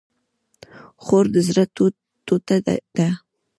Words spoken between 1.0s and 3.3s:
خور د زړه ټوټه ده